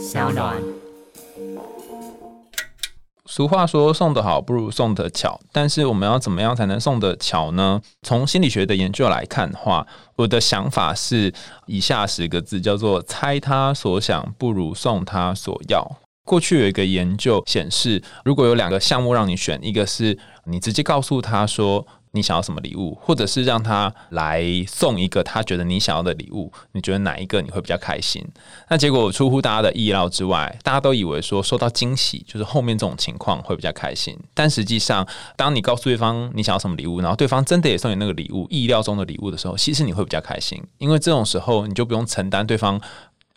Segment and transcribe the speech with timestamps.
[0.00, 0.56] 小暖。
[3.26, 7.82] 俗话说送得好不如送得巧，但是我们要怎么样才能送得巧呢？
[8.00, 9.86] 从心理学的研究来看的话，
[10.16, 11.30] 我的想法是
[11.66, 15.86] 以下十个字，叫做“猜他所想不如送他所要”。
[16.24, 21.86] 过去有一个研究显示，如果有两个项目让你选，一个是你直接告诉他说。
[22.12, 28.26] 你想要什么礼物，或者是让他来送一个他觉得你想要的礼物，你觉得哪一个你会比较开心？
[28.68, 42.80] 那结果出乎大家的意料之外，大家都以为说收到惊喜就是后面这种情况会比较开心，但实际上，当你告诉对方你想要什么礼物，然后对方真的也送你那个礼物，意料中的礼物的时候，其实你会比较开心，因为这种时候你就不用承担对方。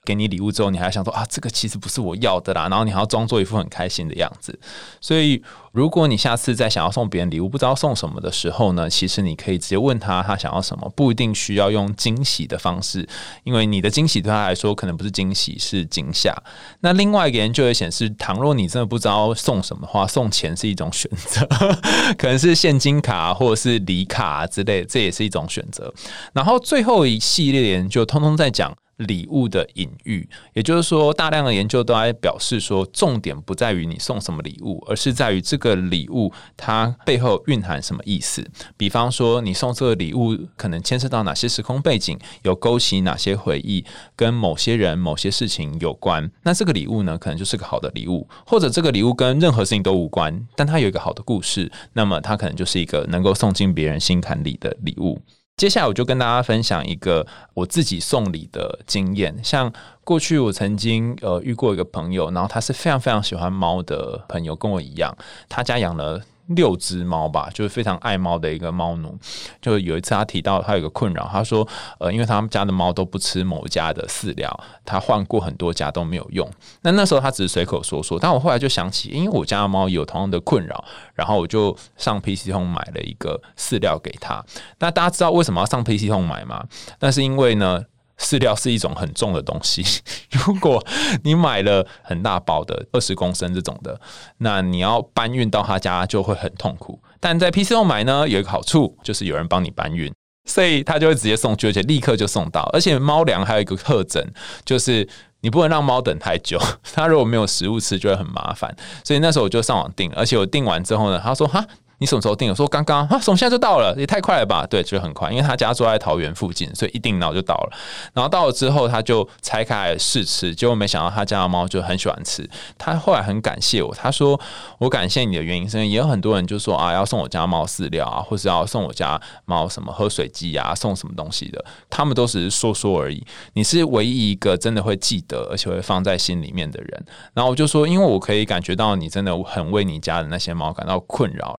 [0.05, 4.57] 给你礼物之后，你还想说啊，这个其实不是我要的啦，然后你还要装作一副很开心的样子。
[4.99, 13.07] 所以，如果你下次再想要送别人礼物，不知道送什么的时候呢，其实你可以直接问他他想要什么，不一定需要用惊喜的方式，
[13.43, 16.35] 因为你的惊喜对他来说可能不是惊喜，是惊吓。
[16.81, 21.47] 那另外一个研究也显示，倘若你真的不知道送什么的话，送钱是一种选择，
[22.19, 25.93] 可能是现金卡或者是礼卡之类，这也是一种选择。
[26.33, 28.75] 然后最后一系列研究通通在讲。
[28.97, 38.47] 礼物的隐喻，也就是说，大量的研究都在表示说，重点不在于你送什么礼物，而是在于这个礼物它背后蕴含什么意思。
[38.77, 43.83] 比方说，你送这个礼物可能牵涉到哪些时空背景，有勾起哪些回忆，
[44.15, 46.29] 跟某些人、某些事情有关。
[46.43, 55.19] 那这个礼物呢，可能就是个好的礼物，或者这个礼物跟任何事情都无关，但它有一个好的故事，那么它可能就是一个能够送进别人心坎里的礼物。
[55.55, 59.39] 接下来我就跟大家分享一个我自己送礼的经验。
[59.43, 59.71] 像
[60.03, 65.15] 过去我曾经呃遇过一个朋友，然后他是非常非常喜欢猫的朋友，跟我一样，
[65.47, 66.21] 他家养了。
[66.47, 69.17] 六只猫吧，就是非常爱猫的一个猫奴。
[69.61, 71.67] 就有一次他提到他有个困扰，他说
[71.99, 76.49] ：“呃，因为他们家的猫都不吃某家的饲料，他换过很多家都没有用。
[76.81, 80.83] 那那时候他只是随口说说，但我后来就想起，因为我家的猫有同样的困扰，
[81.13, 84.43] 然后我就上 PC 通买了一个饲料给他。
[84.79, 86.65] 那大家知道为什么要上 PC 通买吗？
[86.99, 87.85] 那是因为呢。”
[88.19, 89.83] 饲料是一种很重的东西，
[90.31, 90.83] 如果
[91.23, 93.99] 你买了很大包的二十公升这种的，
[94.37, 97.01] 那你要搬运到他家就会很痛苦。
[97.19, 100.13] 但在 PC 后买呢，有一个好处就是有人帮你搬运，
[100.45, 102.61] 所以他就会直接送去，而且立刻就送到。
[102.73, 104.23] 而且猫粮还有一个特征，
[104.63, 105.07] 就是
[105.41, 106.59] 你不能让猫等太久，
[106.93, 108.75] 它如果没有食物吃就会很麻烦。
[109.03, 111.65] 所以那时候我就上网订，而且我订完之后呢，他说哈。
[112.03, 112.49] 你什么时候订？
[112.49, 114.67] 我说刚刚 啊，从现在就到了，也太快了吧？
[114.69, 117.77] 对，就很快，因为他家住在桃园附近，所以一订到就到了。
[118.13, 122.45] 然后到了之后，他就拆开来试吃，结果没想到他家的猫就很喜欢吃。
[122.77, 124.37] 他后来很感谢我，他说
[124.79, 133.25] ：“我感谢你的原因是因为，也有很多人就说啊，要送我家猫饲料啊，或是要送我家猫什么喝水机啊，送什么东西的，他们都只是说说而已。
[133.53, 137.05] 你是唯一一个真的会记得而且会放在心里面的人。
[137.33, 141.55] 然后我就说，因为我可以感觉到你真的很为你家的那些猫感到困扰。”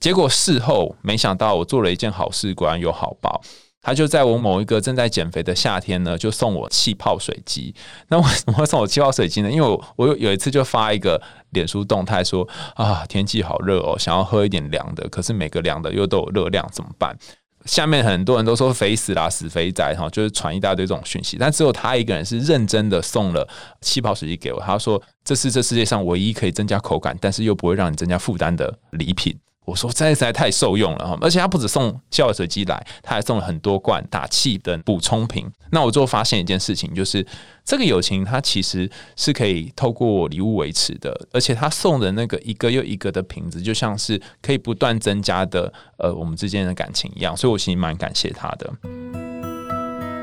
[0.00, 3.40] 结果事后没想到，我做了一件好事，果然有好报。
[3.82, 7.74] 他就在我某一个正在减肥的夏天呢，就送我气泡水机。
[8.08, 9.50] 那为什么会送我气泡水机呢？
[9.50, 11.18] 因为我我有有一次就发一个
[11.52, 17.16] 脸书动态说啊，天气好热哦，想要喝一点凉的，可是每个凉的又都有热量，怎么办？
[17.64, 21.38] 下面很多人都说肥死啦，死肥仔哈，就是传一大堆这种讯息。
[21.38, 23.48] 但只有他一个人是认真的送了
[23.80, 24.60] 气泡水机给我。
[24.60, 29.34] 他说这是这世界上唯一可以增加口感，但是又不会让你增加负担的礼品。
[29.70, 35.46] 我说实在太受用了哈，而且他不止送气泡水机来，他还送了很多罐打气的补充品。
[35.70, 37.24] 那我就发现一件事情，就是
[37.64, 49.29] 这个友情它其实是可以透过礼物维持的，而且他送的那个一个又一个的瓶子，就像是可以不断增加的呃我们之间的感情一样，所以我其实蛮感谢他的。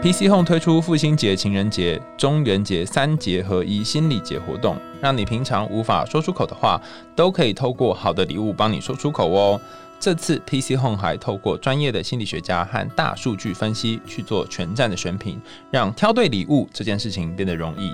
[0.02, 6.80] PC Home 推出父亲节、情人节、中元节三节合一心理节活动，让你平常无法说出口的话，
[7.16, 9.60] 都可以透过好的礼物帮你说出口哦。
[10.00, 15.42] 这次 PC Home 还透过专业的心理学家和大数据分析去做全站的选品，
[15.72, 17.92] 让挑对礼物这件事情变得容易。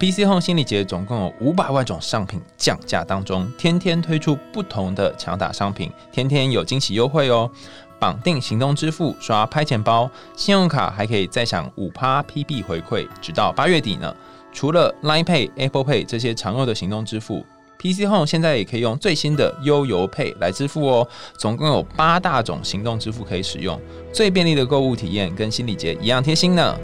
[0.00, 7.48] PC Home 心理节总共有五百万种商品降价当中，天天推出不同的强打商品，天天有惊喜优惠哦。
[8.00, 14.12] 绑定行动支付，刷拍钱包，信用卡还可以再享五趴 PB 回馈，直到八月底呢。
[14.52, 17.44] 除了 Line Pay、Apple Pay 这些常用的行动支付
[17.78, 21.06] ，PC Home 现在也可以用最新的悠游 Pay 来支付哦。
[21.38, 23.80] 总共有八大种行动支付可以使用，
[24.12, 26.76] 最便利的购物体验，跟心理节一样贴心呢。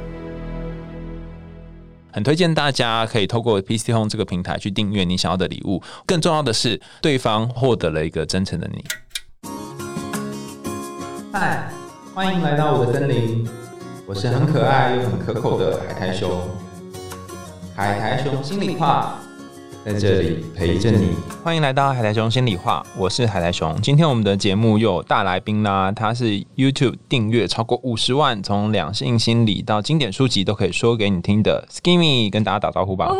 [2.12, 8.84] 很推荐大家可以透过 PC Home 这个平台去订阅你想要的礼物，更重要的是，对方获得了一个真诚的你。
[11.38, 11.68] 嗨，
[12.14, 13.46] 欢迎来到我的森林，
[14.06, 16.30] 我是很可爱又很可口的海苔熊。
[17.74, 19.16] 海苔熊心里话，
[19.84, 21.10] 在这里陪着你。
[21.44, 23.78] 欢迎来到海苔熊心里话，我是海苔熊。
[23.82, 33.08] 今天我们的节目又有大来宾啦，他是 YouTube 订阅超过五十万，从两性心理到经典书籍都可以说给你听的 Skimmy，跟大家打招呼吧。
[33.10, 33.14] 哦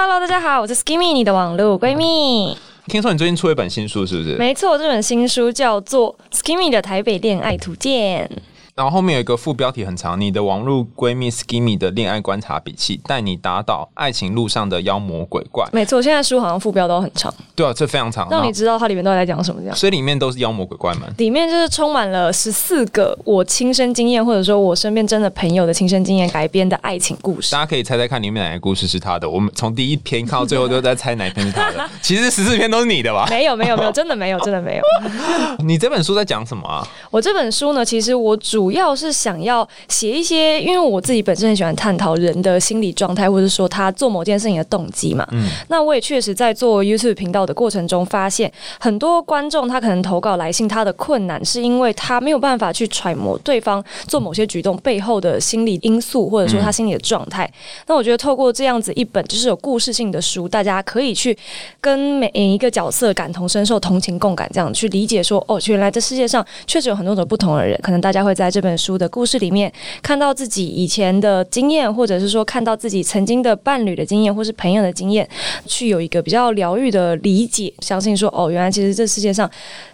[0.00, 2.58] ，Hello，大家好，我是 Skimmy，你的网络闺蜜。
[2.86, 4.36] 听说你最近出了一本新书，是不是？
[4.36, 8.28] 没错，这本新书叫做《Skimmy 的台北恋爱图鉴》。
[8.74, 15.68] 然后后面有一个副标题很长，你的网络闺蜜 Skimmy 的恋爱观察笔记，带你打倒爱情路上的妖魔鬼怪。
[15.74, 19.76] 没错，现在书好像副标都很长，对啊，这非常长，让你知道它里面到底在讲什么这样。
[19.76, 27.52] 所以里面都是妖魔鬼怪们，里面就是充满了十四个我亲身经验，或者说我身边真的朋友的亲身经验改编的爱情故事。
[27.52, 29.28] 大家可以猜猜看里面哪个故事是他的。
[29.28, 31.86] 我们从第一篇看到最后都在猜哪篇是他的。
[32.00, 33.26] 其实十四篇都是你的吧？
[33.28, 34.82] 没有，没有，没有，真的没有，真的没有。
[35.62, 36.88] 你这本书在讲什么啊？
[37.10, 39.42] 我这本书呢，其实我主要是想。
[39.42, 45.26] 要写一些，因为我自己本身很喜欢探讨人的心理状态，或者说他做某件事情的动机嘛。
[45.32, 57.50] 嗯，那我也确实在做 YouTube 频道的过程中，发现很多观众他可能投稿来信，他的困难是因为他没有办法去揣摩对方做某些举动背后的心理因素，或者说他心理的状态。
[57.88, 61.36] 那我觉得透过这样子一本就是有故事性的书，大家可以去
[61.80, 67.72] 跟每一个角色感同身受、同情共感，这样去理解说，哦，原来这世界上确实有很多种不同的人。
[67.82, 69.32] 可能大家会在这本书的故事。
[69.42, 69.72] 里面
[70.02, 75.28] 看到自己以前的经验，或者是说看到自己曾经的伴侣的经验，或是朋友的经验，
[75.66, 79.50] 去有一个比较疗愈的理解，相信说哦，原来其实这世界上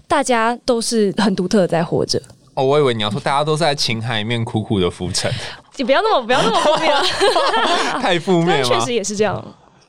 [0.06, 2.20] 大家都是很独特的在活着。
[2.52, 5.32] 哦，我以为你要说大家都在情海里面苦苦的浮沉，
[5.78, 6.92] 你不要那么不要那么负面，
[8.02, 8.64] 太负面了。
[8.68, 9.42] 确实也是这样。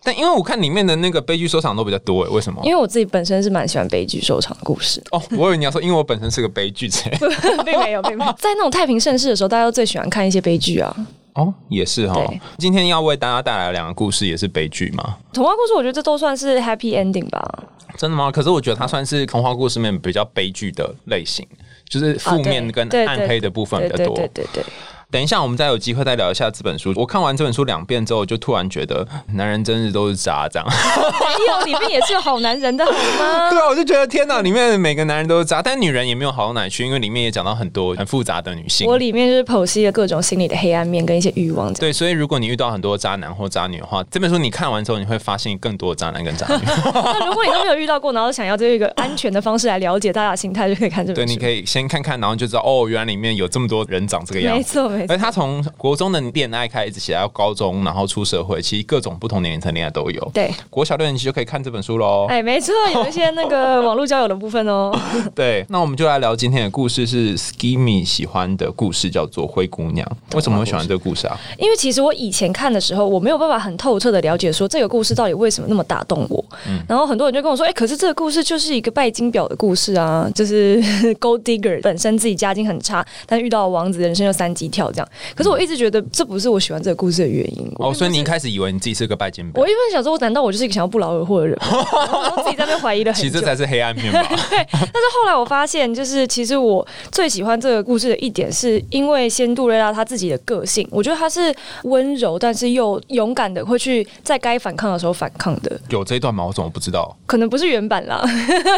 [0.09, 2.59] 但因为我看里面的那个悲剧收场都比较多，哎，为什么？
[2.63, 4.99] 因为我自己本身是蛮喜欢悲剧收场的故事。
[5.11, 7.01] 哦，我以为你要说，因为我本身是个悲剧者，
[7.63, 8.31] 并没有，并没有。
[8.41, 10.95] 在那种太平盛世的时候，大家都最喜欢看一些悲剧啊。
[11.33, 12.25] 哦，也是哈。
[12.57, 15.17] 今天要为大家带来两个故事，也是悲剧吗？
[15.31, 17.63] 童话故事，我觉得这都算是 happy ending 吧。
[17.95, 18.31] 真的吗？
[18.31, 21.45] 可是我觉得它算是童话故事里面比较悲剧的类型，
[21.87, 24.15] 就是负面跟暗黑的部分比较多。
[24.15, 24.63] 对对对。
[25.11, 26.93] 等一下，我们再有机会再聊一下这本书。
[26.95, 30.67] 我看完这本书两遍之后，就突然觉得男人真是都是渣，这样。
[30.69, 33.49] 没有，里面也是有好男人的，好吗？
[33.49, 38.87] 对啊，我就觉得天哪，里面每个男人都是渣，但女人也没有好到哪去，因为里面也讲到很多很复杂的女性。
[38.87, 41.73] 我里面就是剖析了各种心理的黑暗面跟一些欲望。
[41.73, 46.61] 对，所以如果你遇到很多渣男或渣女的话，这本书你看完之后，你会发现更多的渣男跟渣女。
[46.93, 51.33] 那如果你都没有遇到过，然后想要这一个安全的方式来了解大家心态，就可以看这本书。
[51.33, 54.59] 对，你可以先看看，然后就知道哦，原来里面有这么多人长这个样子。
[54.59, 60.31] 没错，而他从国中的恋爱开始写到高中，然后出社会，其实各种不同年龄层恋爱都有。
[60.33, 62.25] 对，国小六年级就可以看这本书喽。
[62.29, 64.91] 哎，没错， 有一些那个网络交友的部分哦。
[65.35, 70.07] 对，那我们就来聊今天的故事，是 Skimmy 喜欢的故事，叫做《灰姑娘》。
[70.35, 71.39] 为什么会喜欢这个故事啊？
[71.57, 76.43] 因为其实我以前看的时候，我没有办法很透彻的了解说这个故事到底为什么那么打动我。
[76.67, 76.79] 嗯。
[76.87, 80.81] 然后很多人就跟我说：“哎，可是这个故事就是一个拜金婊的故事啊，就是
[81.19, 86.49] Gold Digger 本身自己家境很差，但遇到王子，人生又三级跳这样。”可是我一直觉得这不是。
[86.49, 89.45] 我喜欢这个故事的原因哦，所以你一开始以为你自己是个拜金？
[89.53, 91.55] 我一般想说，我难道我就是一个想要不劳而获的人？
[91.61, 94.23] 我自己在那边怀疑了很久，其实这才是黑暗面吧。
[94.49, 101.53] 对，但是后来我发现，就是其实我最喜欢这个故事的一点，是因为仙杜瑞拉她自己的个性，我觉得她是
[101.83, 105.79] 温柔，但是又勇敢的，会去在该反抗的时候反抗的。
[105.89, 106.45] 有这一段吗？
[106.45, 107.15] 我怎么不知道？
[107.27, 108.23] 可能不是原版啦。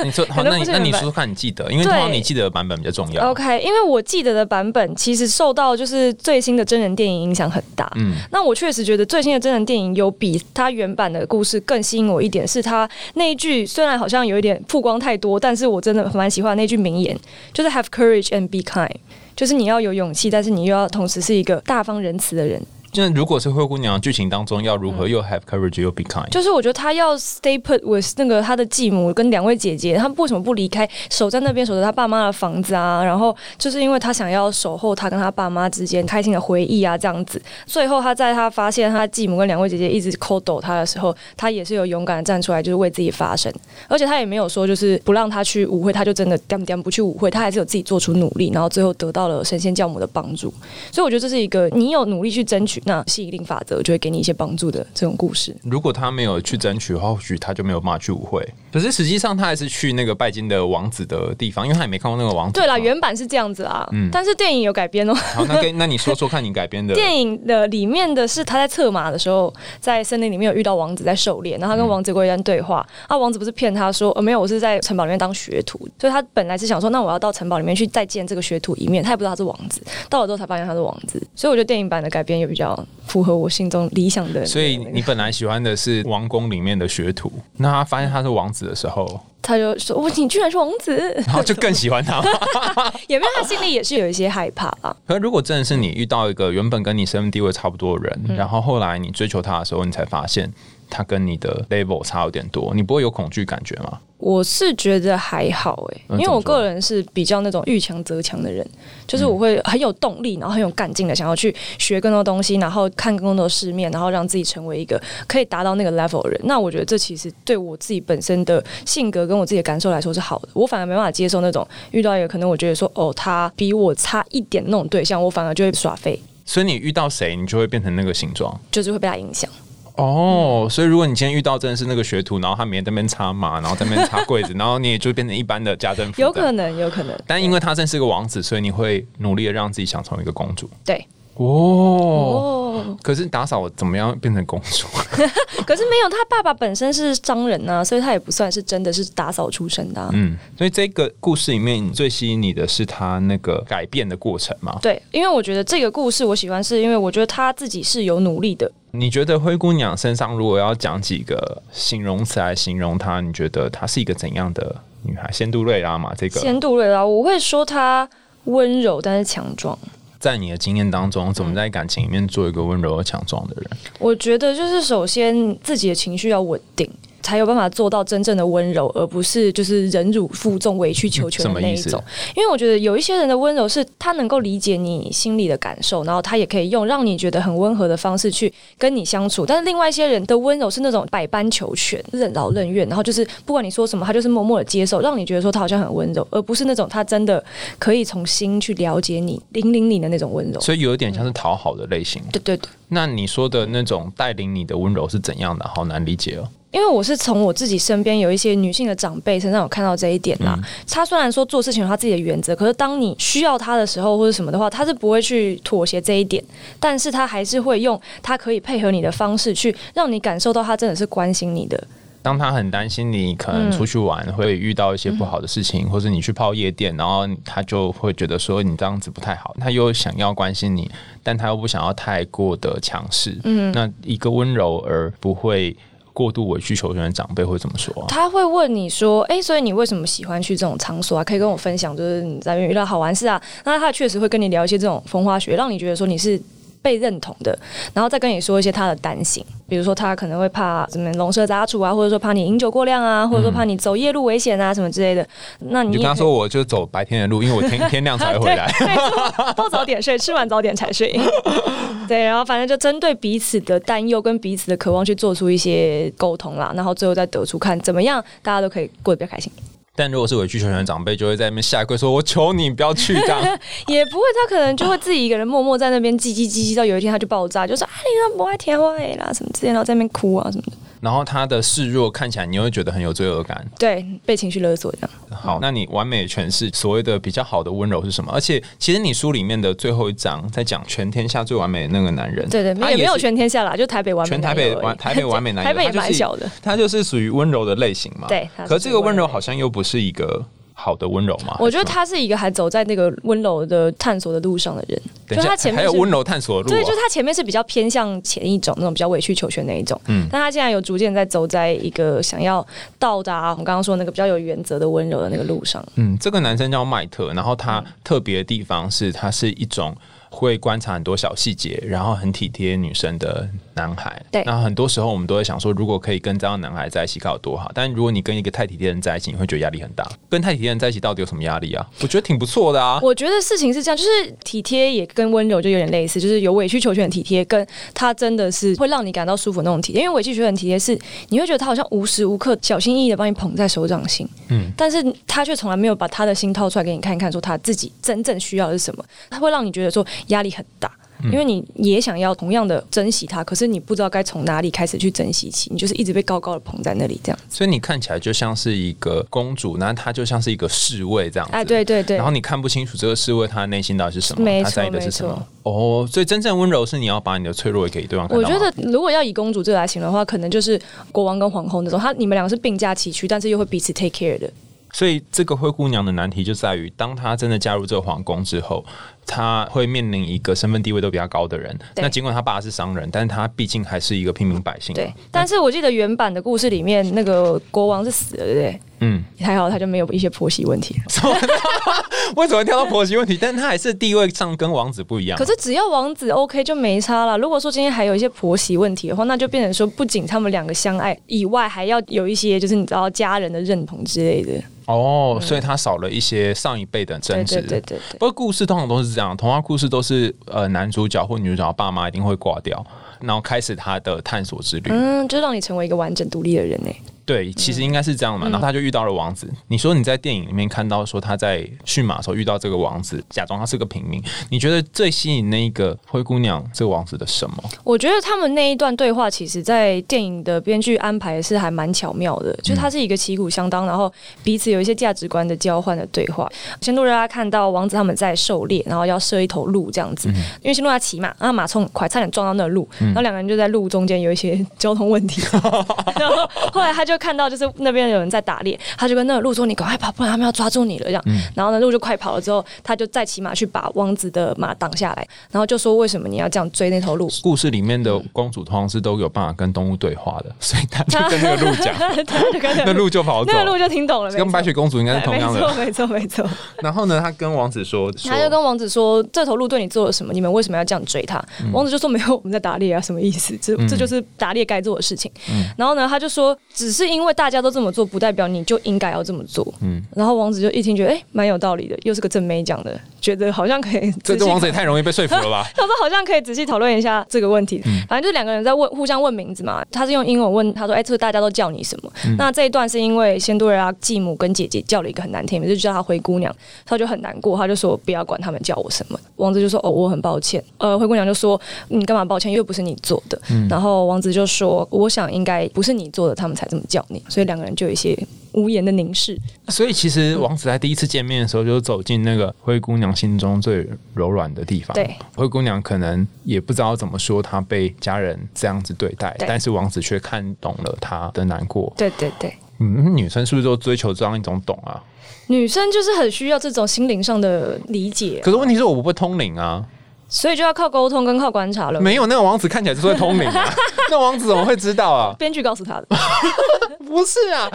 [0.04, 1.72] 你说 好，那你那你说说看，你记得？
[1.72, 3.30] 因为通常你记得的版本比较重要。
[3.32, 7.62] OK，因为我记得的版本其实受到就是最新的真人电影影响很。
[7.76, 17.18] 大，嗯，那我确实觉得最新的真人电影有比它原版的故事更吸引我一点，是它那一句虽然好像有一点曝光太多，但是我真的蛮喜欢那句名言，
[17.54, 18.96] 就是 Have courage and be kind，
[19.36, 22.62] 就是你要有勇气，但是你又要同时是一个大方仁慈的人。
[22.92, 33.04] 就如果是灰姑娘剧情当中要如何又 have courage 又 be kind，就是我觉得她要 stay put with 那个她的继母跟两位姐姐，她为什么不离开，守在那边守着她爸妈的房子啊？
[33.04, 37.42] 然后就是因为她想要守候她跟她爸妈之间开心的回忆啊，这样子。
[37.66, 43.52] 最后她在她发现她继母跟两位姐姐一直抠抖她的时候，她也是有勇敢的站出来，就是为自己发声。
[43.88, 50.54] 而且她也没有说就是不让她去舞会，她就真的颠颠不去舞会，她还是有自己做出努力，然后最后得到了神仙教母的帮助。
[50.92, 53.60] 所以我觉得这是一个你有努力去争取，那吸引力法。
[53.62, 55.56] 则就会给你一些帮助的这种故事。
[55.64, 58.46] 如果他没有去争取，或许他就没有骂去舞会。
[58.72, 62.54] 可是实际上他还是去那个拜金的王子的地方，因为他也没看过那个王子。
[62.54, 65.14] 对啦，原版是这样子啊，嗯，但是电影有改编哦。
[65.14, 72.86] 好，那跟那你说说看你改编的电影的里面的是他在策马的时候，在森林里面有遇到王子在狩猎，然后他跟王子过一段对话。
[73.08, 79.04] 啊，王子不是骗他说，呃，没有，我是在城堡里面当学徒，所以他本来是想说，那我要到城堡里面去再见这个学徒一面。
[79.04, 81.22] 他也不知道他是王子，到了之后才发现他是王子。
[81.36, 84.46] 所以我觉得电影版的改编也比较符合我心中理想的。
[84.46, 90.96] 所以你本来喜欢的是王宫里面的学徒，那他发现他是王子的时候，他就说：“我你居然是王子！”
[91.28, 92.22] 然后就更喜欢他。
[93.08, 93.42] 有没有？
[93.42, 94.96] 他心里也是有一些害怕啊。
[95.08, 100.52] 可如果真的是你遇到一个原本跟你身份地位差不多的人，然后后来你追求他的时候，你才发现
[100.92, 103.98] 他跟你的 level 差有点多，你不会有恐惧感觉吗？
[104.18, 108.64] 我是觉得还好哎，因为我个人是比较那种遇强则强的人，
[109.08, 116.40] 就是我会很有动力，然后很有干劲的想要去学更多东西，然后看更多的世面，然后让自己成为一个可以达到那个 level 的人。
[116.44, 120.50] 那我觉得这其实对我自己本身的性格跟我自己的感受来说是好的。
[120.54, 126.22] 我反而没办法接受那种遇到一个可能我觉得说哦他比我差一点那种对象，我反而就会耍废。
[126.46, 129.50] 所以你遇到谁，你就会变成那个形状，就是会被他影响。
[129.96, 137.18] 哦，所以如果你今天遇到真的是那个学徒，然后他每天在那边擦马，然后在那边擦柜子，然后你也就变成一般的家政妇，有可能，有可能。
[137.28, 140.70] 但因为他真是个王子，所以你会努力的让自己想成为一个公主。
[140.86, 141.06] 对。
[141.36, 144.88] 哦，可是打扫怎么样变成公主？
[145.66, 150.10] 可是没有，他爸爸本身是商人呐，所以他也不算是真的是打扫出身的。
[150.14, 154.78] 嗯，所以这个故事里面最吸引你的是他那个改变的过程吗？
[154.82, 158.72] 对，因为我觉得这个故事我喜欢，是因为我觉得他自己是有努力的。
[158.92, 165.30] 你觉得灰姑娘身上如果要讲几个形容词来形容她，你觉得她是一个怎样的女孩？
[165.32, 168.10] 仙杜瑞拉嘛，这个仙杜瑞拉，我会说她
[168.46, 169.78] 温柔但是强壮。
[170.22, 173.66] 在你的经验当中，怎么在感情里面做一个温柔而强壮的人？
[173.98, 176.90] 我觉得就是首先自己的情绪要稳定。
[177.22, 182.02] 才有办法做到真正的温柔，而不是就是忍辱负重、委曲求全的那一种。
[182.36, 189.46] 因为我觉得有一些人的温柔是他能够理解你心里的感受，然后他也可以用让你觉得很温和的方式去跟你相处。
[189.46, 197.44] 但是另外一些人的温柔是那种百般求全、任劳任怨，然后就是不管你说什么，他就是默默的接受，让你觉得说他好像很温柔，而不是那种他真的
[197.80, 200.60] 可以从心去了解你、引领你的那种温柔。
[200.60, 202.22] 所以有一点像是讨好的类型。
[202.32, 202.70] 对对对。
[202.90, 205.70] 那你说的那种带领你的温柔是怎样的？
[205.74, 206.48] 好难理解哦。
[206.72, 210.58] 因为我是从我自己身边有一些女性的长辈身上有看到这一点啦。
[210.90, 216.42] 她虽然说做事情有她自己的原则，可是当你需要她的时候或者什么的话，她是不会去妥协这一点。
[216.80, 221.82] 但是她还是会用她可以配合你的方式去让你感受到她真的是关心你的。
[222.24, 229.56] 当他很担心你可能出去玩会遇到一些不好的事情，或者你去泡夜店，然后他就会觉得说你这样子不太好。
[229.60, 230.90] 他又想要关心你，
[231.24, 233.36] 但他又不想要太过的强势。
[233.44, 235.76] 嗯，那一个温柔而不会。
[236.14, 238.06] 过度委曲求全的长辈会怎么说？
[238.08, 241.24] 他会问你说：“哎，所以你为什么喜欢去这种场所啊？
[241.24, 246.42] 可以跟我分享，就是你在遇到好玩事啊。”那他确实会跟你聊一些这种风花雪，让你觉得说你是。
[246.82, 247.58] 被认同的，
[247.94, 255.26] 然后再跟你说一些他的担心，比如说他可能会怕什么龙蛇杂处啊，或者说怕你饮酒过量啊，或者说怕你走夜路危险啊什么之类的。
[255.60, 258.72] 那你就跟他说，我就走白天的路，因为我天天亮才会回来，
[259.56, 261.12] 多早点睡，吃完早点才睡。
[262.08, 269.52] 对，然后反正就针对彼此的担忧跟彼此的渴望去做出一些沟通啦，然后最后再得出看怎么样，大家都可以过得比较开心。
[269.96, 273.42] 但如果是委曲求全的长辈，就会在那边下跪，说我求你不要去这样。
[273.88, 277.92] 也不会，他可能就会自己一个人默默在那边叽叽叽叽，到有一天他就爆炸，就说啊，
[278.32, 280.72] 你不爱听话啦，什么之类，然后在那边哭啊什么的。
[281.02, 283.66] 然后他的示弱看起来，你会觉得很有罪恶感。
[283.78, 285.10] 对，被情绪勒索这样。
[285.32, 288.32] 好，那你完美诠释所谓的比较好的温柔是什么？
[288.32, 292.48] 而且，其实你书里面的最后一章在讲全天下最完美的那个男人。
[292.48, 294.30] 对对，也没有全天下啦，就台北完美。
[294.30, 296.50] 全台北完台北完美 男人，台北也蛮小的。
[296.62, 298.28] 他就是属于温柔的类型嘛。
[298.28, 298.48] 对。
[298.68, 300.46] 可这个温柔好像又不是一个。
[300.84, 301.56] 好的温柔吗？
[301.60, 305.00] 我觉得他是一个还走在那个温柔的探索的路上的人。
[305.30, 306.70] 就他前面还有温柔探索的路。
[306.70, 310.00] 对，就是他前面是比较偏向前一种那种比较委曲求全那一种。
[310.08, 310.28] 嗯。
[310.32, 312.66] 但他现在有逐渐在走在一个想要
[312.98, 315.86] 到达我们刚刚说那个比较有原则的温柔的那个路上。
[315.96, 319.96] 嗯，这个男生叫麦特，然后他特别的地方是他是一种。
[320.34, 324.20] 会观察很多小细节，然后很体贴女生的男孩。
[324.32, 327.70] 对，那很多时候我们都会想说，如果可以跟这样的男孩在一起，该有多好。
[327.76, 330.10] 但如果你跟一个太体贴的人在一起，你会觉得压力很大。
[330.30, 331.86] 跟太体贴的人在一起，到底有什么压力啊？
[332.02, 332.98] 我觉得挺不错的啊。
[333.04, 334.10] 我觉得事情是这样，就是
[334.46, 340.02] 体贴也跟温柔就有点类似，就是有委曲求全的体贴，跟他真的是会让你感到舒服那种体贴。
[340.02, 340.98] 因为委曲求全体贴是
[341.28, 349.04] 你会觉得他好像无时无刻小心翼翼的帮你捧在手掌心，嗯，但是他却从来没有把他的心掏出来给你看一看，说他自己真正需要的是什么。
[349.30, 350.92] 他会让你觉得说压力很大。
[351.26, 357.40] 因为你也想要同样的珍惜他，可是你不知道该从哪里开始去珍惜起，你就是一直被高高的捧在那里这样。
[357.48, 361.48] 所以你看起来就像是一个公主，那她就像是一个侍卫这样。
[361.52, 362.18] 哎，对对对。
[362.18, 365.48] 然后你看不清楚这个侍卫他的内心到底是什么，他在意的是什么。
[365.62, 368.28] 哦，所以真正温柔是你要把你的脆弱也给对方。
[368.32, 374.52] 我觉得如果要以公主这个来形容的话，可能就是国王跟皇后那种，他你们两个是并驾齐驱，但是又会彼此 take care 的。
[374.92, 378.84] 所以这个灰姑娘的难题就在于，当她真的加入这个皇宫之后。
[379.32, 381.74] 他会面临一个身份地位都比较高的人。
[381.96, 384.94] 那尽管他爸是商人，但是他毕竟还是一个平民百姓。
[384.94, 388.80] 对，但是我记得原版的故事里面，那个国王是死了，对不对？
[389.04, 390.96] 嗯，还好他就没有一些婆媳问题。
[392.36, 393.38] 为什么跳到婆媳问题？
[393.40, 395.38] 但他还是地位上跟王子不一样。
[395.38, 397.38] 可是只要王子 OK 就没差了。
[397.38, 404.52] 如果说今天还有一些婆媳问题的话，那就变成说，不仅他们两个相爱以外，还要有一些就是你知道家人的认同之类的。
[404.86, 407.62] 哦，所以他少了一些上一辈的争执。
[407.62, 408.00] 对对对。
[408.14, 412.86] 不过故事通常都是这样，童话故事都是呃男主角或女主角爸妈一定会挂掉，
[413.20, 414.90] 然后开始他的探索之旅。
[414.92, 416.90] 嗯，就让你成为一个完整独立的人呢。
[417.26, 418.50] 对，其实应该是这样嘛。
[418.50, 419.50] 然后他就遇到了王子。
[419.68, 424.22] 你说你在电影里面看到说他在驯马的时候遇到这个王子，假装他是个平民。
[424.50, 427.56] 你觉得最吸引那一个灰姑娘这个王子的什么？
[427.84, 432.52] 我觉得他们那一段对话，其实在电影的编剧安排是还蛮巧妙的。
[432.64, 434.12] 就是他是一个旗鼓相当，然后
[434.44, 436.50] 彼此有一些价值观的交换的对话。
[436.82, 440.28] 先路让他看到王子他们在狩猎，然后要射一头鹿这样子。
[440.62, 445.42] 因为先路他骑马，然后马冲很快，差点撞到那个鹿，然后两个人就在路中间有一些 交通问题。
[446.20, 447.11] 然后后来他就。
[447.12, 451.24] 就看到就是那边有人在打猎，他就跟那个鹿说：“你赶快跑，不然他们要抓住你了。”这样，
[451.56, 452.42] 然后呢，鹿就快跑了。
[452.42, 461.94] 之后，他就再骑马去把王子的马挡下来，然后就说：“为什么你要这样追那头鹿？”故事里面的公主通常是都有办法跟动物对话的，所以他就跟那个鹿讲，
[462.86, 464.32] 那鹿就跑走，那个鹿就听懂了。
[464.32, 466.50] 跟白雪公主应该是同样的，没错，没错，没错。
[466.82, 470.32] 然后呢，他跟王子说：“他就跟王子说，这头鹿对你做了什么？
[470.34, 473.58] 你们为什么要这样追他？”王子就说：“没有，我们在打猎啊，什么意思？
[473.62, 475.32] 这这就是打猎该做的事情。”
[475.78, 479.68] 然后呢，他就说：“只是因为大家都这么。”做不代表你就应该要这么做。
[479.82, 484.10] 嗯，然后王子就一听觉得哎，蛮有道理的，又是个正妹讲的，觉得好像可以。
[484.24, 485.68] 这这王子也太容易被说服了吧？
[485.76, 487.82] 他说好像可以仔细讨论一下这个问题。
[488.08, 489.84] 反正就两个人在问，互相问名字嘛。
[489.92, 496.56] 他是用英文问他说：“哎，这大家都叫你什么？”那这一段是因为仙多瑞拉继母跟姐姐叫了一个很难听名字，就叫她灰姑娘，
[496.86, 499.20] 他就很难过，他就说不要管他们叫我什么。
[499.36, 502.50] 王子就说：“哦，我很抱歉。”呃，灰姑娘就说：“你干嘛抱歉？
[502.50, 508.18] 又不是你做的。”嗯然后王子就说：“我想应该不是你做的，他们才这么叫你。”所以两个人就有一些。
[508.54, 509.40] 无言的凝视。
[509.70, 514.94] 所以其实王子在第一次见面的时候，就走进那个灰姑娘心中最柔软的地方。
[514.94, 521.94] 对，灰姑娘可能也不知道怎么说，她被家人这样子对待，但是王子却看懂了她的难过。
[521.96, 525.02] 对对对，嗯，女生是不是都追求这样一种懂啊？
[525.48, 528.42] 女生就是很需要这种心灵上的理解。
[528.44, 529.82] 可是问题是我不会通灵啊。
[530.32, 532.00] 所以就要靠沟通跟靠观察了。
[532.00, 533.66] 没有那个王子看起来就是会通灵啊，
[534.10, 535.36] 那王子怎么会知道啊？
[535.38, 536.08] 编剧告诉他的。
[537.06, 537.70] 不是啊，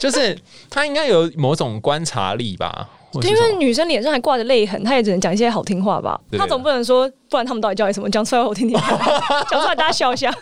[0.00, 0.36] 就是
[0.68, 2.88] 他应该有某种观察力吧。
[3.22, 6.20] 因为女生脸上还挂着泪痕，她也只能讲一些好听话吧。
[6.38, 8.08] 她总不能说，不然他们到底叫你什么？
[8.08, 8.78] 讲出来我听听，
[9.50, 10.32] 讲出来大家笑一下。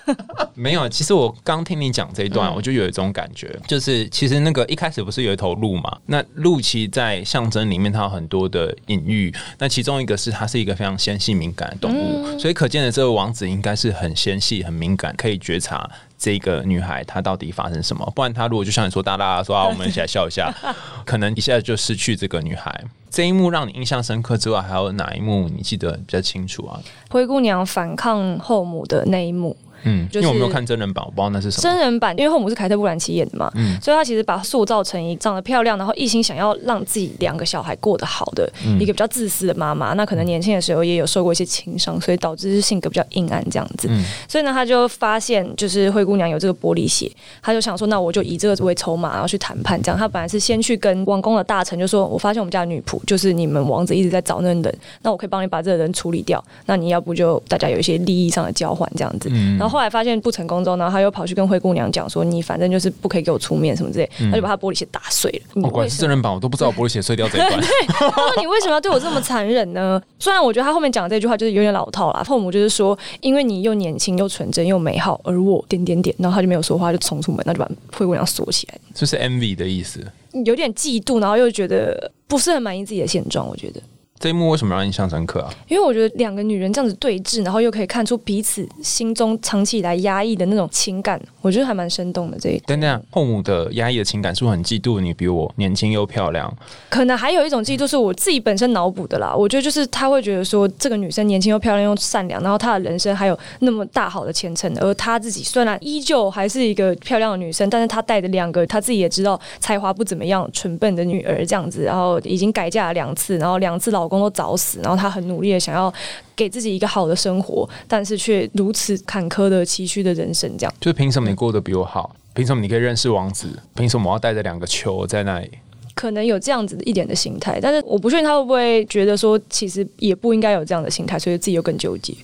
[0.55, 5.97] 没有，其实我刚听你讲这一段，我就有一种感觉，就是其实那个一开始不是有一头鹿嘛？
[6.07, 15.89] 那鹿其实在象征里面它有很多的隐喻，那其中一个是它是一个非常纤细敏感的动物，所以可见的这个王子应该是很纤细、很敏感，可以觉察。
[16.19, 18.13] 这个女孩她到底发生什么？
[18.15, 20.53] 不然她如果就像你说，大大说啊，我们一起来笑一下，
[21.07, 22.85] 可能一下就失去这个女孩。
[23.11, 26.79] 这一幕让你印象深刻之外，还有哪一幕你记得比较清楚啊？
[27.09, 29.57] 灰姑娘反抗后母的那一幕。
[29.85, 31.63] 嗯，因为我没有看真人版，我不知道那是什么。
[31.63, 39.93] 真人版，因为后母是凯特·布兰奇演的嘛，嗯，所以他其实把塑造成一长得漂亮，然后一心想要让自己两个小孩过得好的一个比较自私的妈妈。
[39.95, 43.89] 那可能年轻的时候也有受过一些情伤，所以导致性格比较阴暗这样子。
[44.29, 47.11] 所以呢，他就发现就是灰姑娘有这个玻璃鞋，
[47.43, 49.81] 他就想说，那我就以这个为筹码，然后去谈判。
[49.83, 56.43] 这样，他本来是先去跟王宫的大臣就说，我发现我们家的女仆就是你们王子一直在找那个人，那我可以帮你把这个人处理掉。
[56.67, 59.29] 那你要不就大家有一些利益上的交换这样子。
[59.59, 60.49] 然后后来发现不成。
[60.49, 65.61] 功之后，然后他又跑去跟灰姑娘讲说：“你反正就是不可以给我出面什么之类。”他就把他玻璃鞋打碎了。
[65.63, 67.61] 我管是真人版，我都不知道玻璃鞋碎掉这一段。
[67.89, 72.25] 他说：“你为什么要对我这么残忍呢？”虽然我觉得他后面讲的这句话就是有点老套了。
[72.25, 78.79] 父母就是说：“因为你又年轻又纯真又美好，而我点点点。”然后他就没有说话，就冲出门，那就把灰姑娘锁起来。
[78.95, 80.03] 这是 envy 的意思，
[80.47, 83.47] 有点嫉妒，然后又觉得不是很满意自己的现状。
[83.47, 83.83] 我觉得。
[84.19, 85.55] 这一幕为什么让你印象深刻啊？
[85.69, 92.39] 因为我觉得两个女人这样子对峙，然后又可以看出彼此心中长期以来压抑的那种情感，我觉得还蛮生动的。
[92.39, 96.53] 这一等等，后母的压抑的情感是不是很嫉妒你比我年轻又漂亮？
[96.89, 99.35] 可能还有一种嫉妒是我自己本身脑补的啦。
[99.35, 114.81] 我觉得就是他会觉得说，这个女生年轻又漂亮又善良，然后她的人生还有那么大好的前程，而她自己虽然依旧还是一个漂亮的女生，但是她带着两个她自己也知道才华不怎么样、蠢笨的女儿这样子，然后已经改嫁了两次，然后两次老公都早死。
[114.81, 115.93] 然后他很努力的想要
[116.35, 122.15] 给自己一个好的生活，但是却如此坎坷的崎岖的人生，这样就是凭什么你过得比我好？
[122.35, 123.49] 凭什么你可以认识王子？
[123.75, 125.51] 凭什么我要带着两个球在那里？
[125.95, 132.15] 可能有这样子一点的心态，但是我不确定他会不会觉得说，其实也不应该有这样的心态，所以自己又更纠结。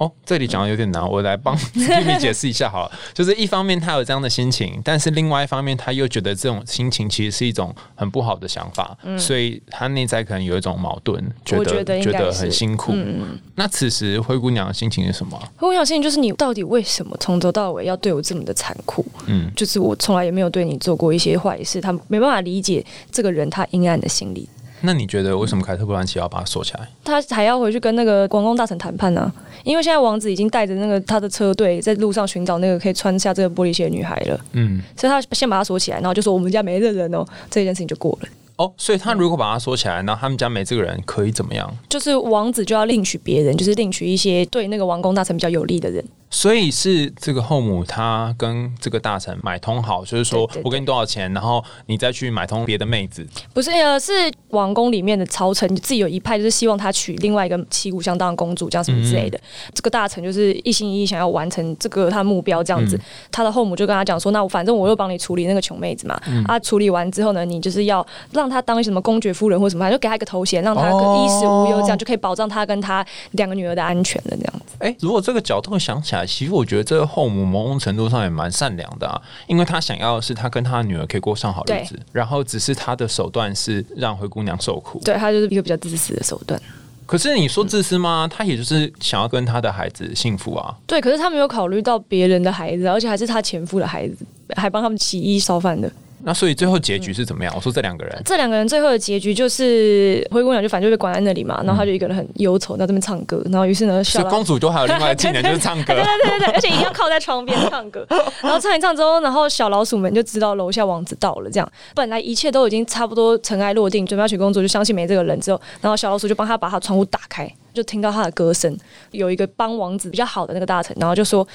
[0.00, 2.92] 哦，这里讲的有点难，我来帮 Kimi 解释一下好了。
[3.12, 12.92] 就是一方面他有这样的心情，但是另外一方面他又觉得这种心情其实是一种很不好的想法，嗯所以他内在可能有一种矛盾，觉得觉得很辛苦。
[12.94, 15.38] 嗯那此时灰姑娘的心情是什么？
[15.56, 19.04] 灰姑娘心情就是你到底为什么从头到尾要对我这么的残酷？
[19.26, 22.82] 嗯，就是我从来也没有对你做过一些坏事，他没办法理解
[23.12, 24.48] 这个人他阴暗的心理。
[24.82, 26.88] 那你觉得为什么凯特·布兰奇要把他锁起来？
[27.04, 29.32] 他还要回去跟那个王宫大臣谈判呢？
[29.64, 34.40] 因为现在王子已经带着那个他的车队在路上寻找那个可以穿下这个玻璃鞋的女孩了。
[34.52, 38.28] 嗯，所以他先把他锁起来，然后就说我们家没这人哦，这件事情就过了。
[38.56, 41.70] 哦，所以他如果把他锁起来，然后他们家没这个人，可以怎么样？
[41.88, 46.04] 就是王子就要另娶别人，就是另娶一些对那个王宫大臣比较有利的人。
[46.32, 53.26] 所以是这个后母，他跟这个大臣买通好，就是说我给你多少钱，然后你再去买通别的妹子。
[53.52, 54.12] 不是，呃，是
[54.50, 59.38] 王宫里面的朝臣自己有一派，就是希望他娶另外一个旗鼓相当的公主，这样什么之类的。
[59.74, 62.98] 这个大臣就是一心一意想要完成这个他目标，这样子。
[63.32, 66.14] 他的后母就跟他讲说：“那我反正我又帮你处理那个穷妹子嘛。
[66.46, 74.36] 啊，处理完之后呢，你就是要让他当什么公爵夫人或什么，就给他一个头衔，让他衣食无忧，这样就可以保障他跟他两个女儿的安全了。
[74.36, 74.69] 这样子。
[74.80, 77.10] 哎，如果这个角度想起来，其实我觉得这个。
[77.10, 86.60] 后母某种程度上也蛮善良的啊，因为她想要的是她跟她的女儿可以过上好日子，然后只是她的手段是让灰姑娘受苦，对她就是一个比较自私的手段。
[87.04, 88.28] 可是你说自私吗？
[88.32, 90.72] 他也就是想要跟他的孩子幸福啊。
[90.86, 95.90] 对，可是他没有考虑到别人的孩子，而且还是他前夫的孩子，还帮他们洗衣烧饭的。
[96.22, 97.52] 那所以最后结局是怎么样？
[97.56, 108.06] 我说这两个人，这两个人最后的结局就是灰姑娘就反正就被关在那里嘛，然后她就一个人很忧愁在这边唱歌，然后于是呢，小公主就还有另外技能就是唱歌，对对对对对，而且一定要靠在窗边唱歌，
[108.42, 118.76] 然后唱一唱之后，然后小老鼠们就知道楼下王子到了，这样本来一切都已经差不多尘埃落定，准备要娶公主，就相信没这个人之后，然后小老鼠就帮他把他窗户打开，就听到他的歌声，
[119.12, 121.46] 有一个帮王子比较好的那个大臣，然后就说。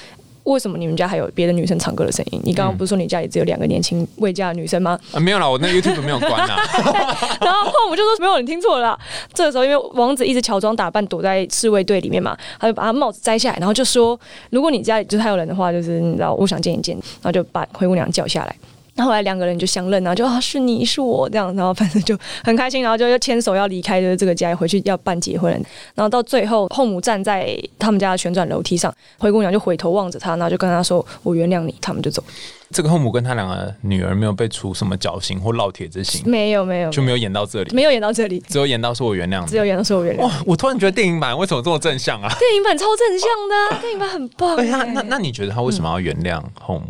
[0.46, 2.40] 为什么你们家还有别的女生唱歌的声音？
[2.44, 4.98] 你刚刚不是说你家里只有两个年轻未嫁的女生吗？
[5.12, 6.58] 啊，没有啦，我那 YouTube 没有关啊。
[7.42, 8.98] 然后后母就说没有，你听错了。
[9.34, 14.20] 这个时候，因为王子一直乔装打扮躲在侍卫队里面嘛，他就把他帽子摘下来，然后就说：
[14.52, 18.56] 如果你家里就是还有人的话，就是你知道，我想见一见，然后就把灰姑娘叫下来。
[18.98, 25.52] 那后来两个人就相认然后就啊是你是我这样，然后反正就很开心，然后就要牵手要离开的这个家，回去要办结婚。
[25.94, 32.24] 然后到最后，后母站在他们家的旋转楼梯上，灰姑娘就回头望着他，然后就跟他说：“我原谅你。”他们就走。
[32.72, 40.22] 这个后母跟他两个女儿没有被处什么绞刑或烙铁之刑，没有没有，就没有演到这里，没有演到这里，只有演到说我原谅，只有演到说我原谅。
[40.22, 42.34] 哇，我突然觉得电影版为什么这么正向啊？
[42.40, 43.30] 电影版超正向
[43.76, 44.56] 的，电影版很棒。
[44.56, 46.86] 对呀，那那你觉得他为什么要原谅后母？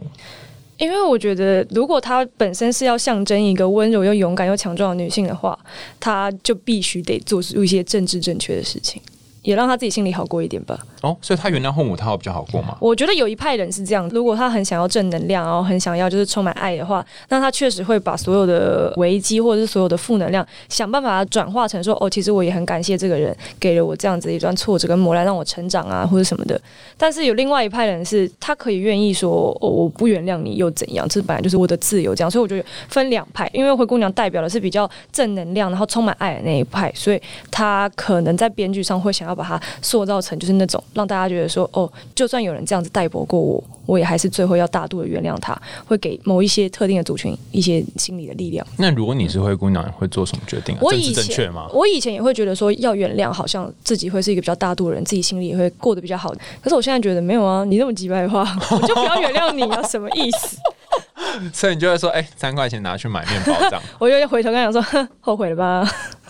[0.78, 5.58] 因为我觉得，如果她本身是要象征一个温柔又勇敢又强壮的女性的话，
[6.00, 9.02] 她就必须得做出一些政治正确的事情。
[9.46, 10.78] 也让他自己心里好过一点吧。
[11.02, 12.76] 哦，所以他原谅后母，他会比较好过吗？
[12.82, 26.60] 我觉得有一派人是这样，如果他很想要正能量，然后很想要就是充满爱的话，那他确实会把所有的危机或者是所有的负能量，想办法转化成说，哦，其实我也很感谢这个人给了我这样子一段挫折跟磨难，让我成长啊，或者什么的。
[26.98, 31.08] 但是有另外一派人是，他可以愿意说，哦，我不原谅你又怎样？
[31.08, 32.32] 这本来就是我的自由，这样。
[32.32, 40.16] 所以我觉得分两派，因为灰姑娘代表的是比较正能量，然后充满爱的那一派，所以他可能在编剧上会想要把它塑造。
[40.26, 48.66] 成就是那种让大家觉得说哦，就算有人这样子待薄过我，我也还是最后要大度的原谅他，会给某一些特定的族群一些心理的力量。
[48.78, 50.76] 那如果你是灰姑娘，会做什么决定？
[50.82, 56.34] 我以前我以前也会觉得说要原谅，好像自己会是一个比较大度的人，自己心里也会过得比较好。
[56.64, 60.58] 可是我现在觉得没有啊，你那么急白话， 我就不要原谅你啊，什么意思？
[61.54, 63.82] 所以你就会说，哎，三块钱拿去买面包这样。
[64.00, 65.86] 我就回头跟他讲说，后悔了吧？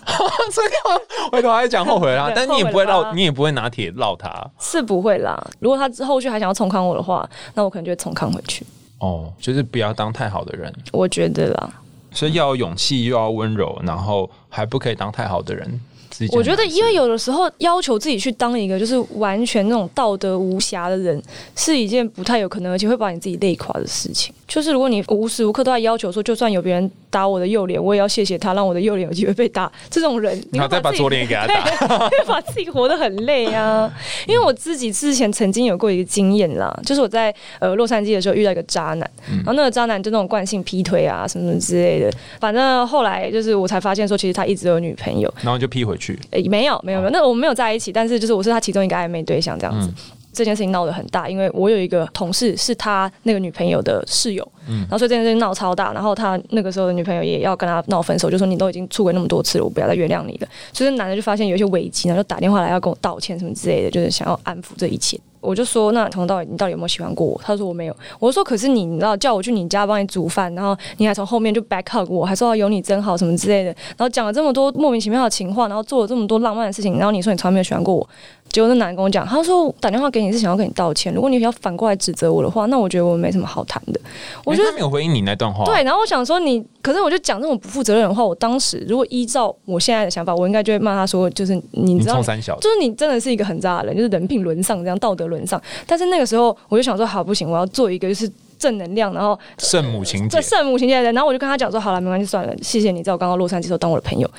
[0.52, 5.36] 所以我回头还讲后悔啦，但你也不会绕，你也不会拿铁绕他，是不会啦。
[5.60, 8.66] 如果他之后续还想要重康我的话，那我可能就会重康回去。
[9.00, 11.70] 哦，就是不要当太好的人，我觉得啦。
[12.12, 15.82] 所以要有勇气，又要温柔，然后还不可以当太好的人。
[16.32, 21.22] 我觉得，因为有的时候要求自己去当一个就是完全那种道德无瑕的人，
[21.56, 24.34] 是一件不太有可能，而且会把你自己累垮的事情。
[24.48, 29.72] 就是如果你无时无刻都在要求说，就算有别人打我的右脸，我也要谢谢他，让我的右脸有机会被打。
[29.90, 33.92] 这种人，你要再把左脸给他打， 会把自己活得很累啊。
[34.28, 42.12] 因为我自己之前曾经有过一个经验啦，就是我在呃洛杉矶的时候遇到一个渣男，然后那个渣男就那种惯性劈腿啊什么什么之类的。
[42.40, 46.05] 反正后来就是我才发现说，其实他一直有女朋友，然后就劈回去。
[46.32, 49.90] 诶，没有没有没有，那我们没有在一起，但是就是我是他其中一个暧昧对象这样子。
[50.36, 60.48] 这件事情闹得很大，因为我有一个同事是他那个女朋友的室友，嗯，然后所以这件事情闹超大，然后他那个时候的女朋友也要跟他闹分手，就说你都已经出轨那么多次了，我不要再原谅你了。
[60.74, 65.18] 所以男的就发现有一些危机，然后就打电话来要跟我道歉什么之类的，就是想要安抚这一切。
[65.42, 67.40] 我就说，那从头到尾你到底有没有喜欢过我？
[67.44, 67.96] 他说我没有。
[68.18, 78.10] 我说可是你，你知道叫我去你家帮你煮饭，然后你还从后面就 back hug 我，还说有你真好什么之类的，然后讲了这么多莫名其妙的情话，然后做了这么多浪漫的事情，然后你说你从来没有喜欢过我。
[78.56, 81.14] 结果那男的跟我讲，他说打电话给你是想要跟你道歉。
[81.14, 84.00] 如果你要反过来指责我的话，那我觉得我们没什么好谈的。
[84.46, 85.66] 我觉得他没有回应你那段话。
[85.66, 88.24] 对，然后我想说你，可是我就讲这种不负责任的话。
[88.24, 95.62] 我当时如果依照我现在的想法，我应该就会骂他说，就是你知道，就是你真的是一个很渣的人，就是人品沦丧这样，道德沦丧。
[95.86, 101.14] 但是那个时候我就想说，好不行，我要做一个就是正能量，然后圣母情节，圣母情节的人。
[101.14, 104.32] 然后我就跟他讲说，好了，没关系，算了，谢谢你在我刚刚洛杉矶时候当我的朋友。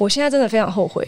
[0.00, 1.06] 我现在真的非常后悔。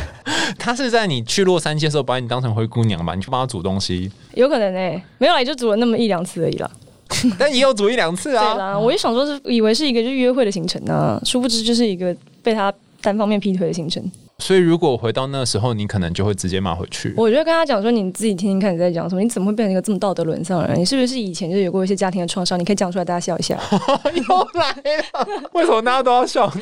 [0.58, 3.14] 他是在你去洛杉矶的时候把你当成灰姑娘吧？
[3.14, 4.10] 你去帮他煮东西？
[4.34, 6.70] 有可能诶，没有啦，就煮了那么一两次而已啦。
[7.38, 8.44] 但也有煮一两次啊。
[8.52, 14.02] 对啦，我就想说是以为是一个就约会的行程呢，殊不知就是一个被他单方面劈腿的行程。
[14.38, 17.14] 所以，如果回到那时候，你可能就会直接骂回去。
[17.16, 20.78] 我觉得跟他讲说，你自己听听看你在讲什么，你怎么会变成一个这么道德沦丧的人？
[20.78, 22.60] 你是不是以前就有过一些家庭的创伤？
[22.60, 23.58] 你可以讲出来，大家笑一下。
[24.12, 26.52] 又来了，为什么大家都要笑？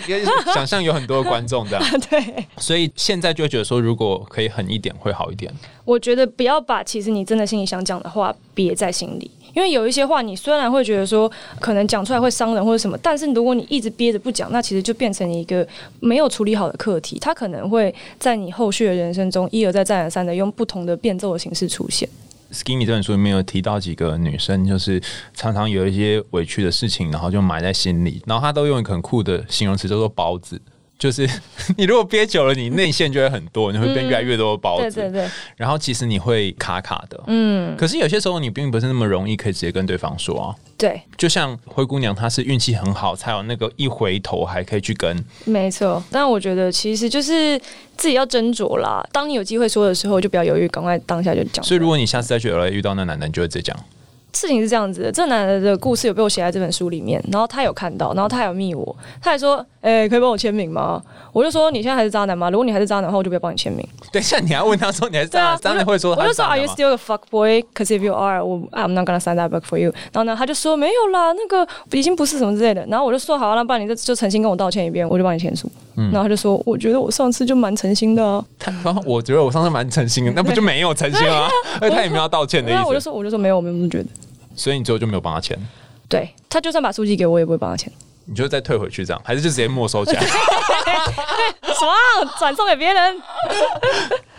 [0.55, 1.85] 想象有很多观众这样。
[2.09, 2.47] 对。
[2.59, 5.53] 所以现在就觉得说，如果可以狠一点，会好一点。
[5.85, 9.29] 我觉得不要把其实你真的心里想讲的话憋在心里。
[9.55, 15.67] 因为有一些话，你虽然会觉得说可能讲出来会伤人或者什么，但是如果你一直憋着不讲，那其实就变成一个
[16.01, 22.09] 没有处理好的课题，它可能会在你后续的人生中一而再再而三的用不同的变奏的形式出现。
[22.53, 25.03] Skinny 这本书里面有提到几个女生，就是
[25.35, 30.61] 常常有一些委屈的事情，然后就埋在心里，然后她都用一个很酷的形容词叫做“包子”。
[30.99, 31.29] 就是
[31.77, 34.91] 你如果憋久了，你内线就会很多，你会变越来越多的包子。
[34.91, 35.31] 对对对。
[35.57, 37.21] 然后其实你会卡卡的。
[37.27, 37.77] 嗯。
[37.77, 40.55] 可是有些时候你并不是那么容易可以直接跟对方说啊。
[40.79, 41.01] 对。
[41.17, 45.25] 就像灰姑娘，她是运气很好，才有那个一回头还可以去跟。
[45.45, 46.03] 没错。
[46.11, 47.59] 但我觉得其实就是
[47.97, 49.07] 自己要斟酌啦。
[49.13, 51.65] 当你有机会说的时候，就不要犹豫，赶快当下就讲。
[51.65, 53.77] 所以如果你下次再去 LA 遇到那男的，你就会直接讲。
[54.35, 62.51] 事情是这样子的，这男的的故事有被我写在这本书里面，然后他有看到，然后他有密我，他还说：“哎，可以帮我签名吗？”我就说：“你现在还是渣男吗？
[62.51, 63.87] 如果你还是渣男的话，我就不要帮你签名。
[64.13, 67.63] ”等一下，你还问他说：“你还是渣男？”渣男会说：“我就说：“Are you still a fuck boy?
[67.73, 71.67] Because if you are, 我 I'm not gonna sign that book for you。”然后呢，他就说：“没有啦，那个
[71.97, 78.45] 已经不是什么之类的。”然后我就说：“好，那不然你就就诚心跟我道歉一遍，我就帮你签署。”然后他就说：“我觉得我上次就蛮诚心的。
[78.59, 78.73] ”他
[79.05, 81.49] 我觉得我上次蛮诚心的，那不就没有诚心 啊？
[81.81, 82.83] 而且他也没有道歉的意思。
[82.85, 84.09] 我就说：“我就说没有，我没有这么觉得。”
[84.57, 85.59] 所以你最后就没有帮他签？
[86.09, 87.93] 对他就算把书寄给我，也不会帮他签。
[88.27, 90.23] 你就再退回去这样，还是就直接没收起来？
[91.75, 91.95] 爽，
[92.39, 93.23] 转送给别人。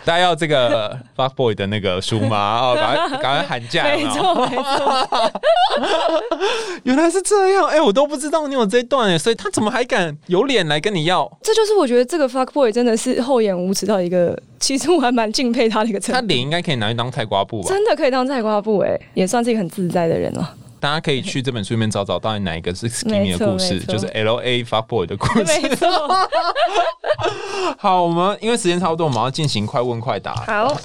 [0.06, 2.60] 大家要这个 fuck boy 的那个书吗？
[2.62, 3.82] 哦，赶快赶快喊价！
[3.82, 5.32] 没错没错。
[6.84, 11.28] 原来是这样，哎，我都不知道你有这一段哎，所以他怎么还敢有脸来跟你要？
[11.42, 16.20] 这就是我觉得这个 fuck boy 真的是厚颜无耻到一个，其实我还蛮敬佩他的一个程度。
[16.20, 17.68] 他脸应该可以拿去当菜瓜布吧？
[17.68, 20.54] 真的可以当菜瓜布哎，也算是一个很自在的人了。
[20.78, 25.44] 大家可以去这本书里面找找到底哪一个是 Skinny 的故事，就是 L A Fuck Boy 的故事。
[25.44, 25.88] 没错。
[27.78, 30.34] 好，我们因为时间差不多，我们要进行快问快答。
[30.34, 30.76] 好，